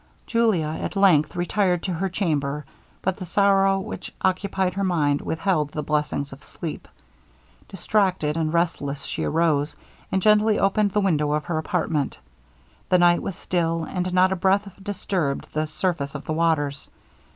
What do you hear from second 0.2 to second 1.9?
Julia, at length, retired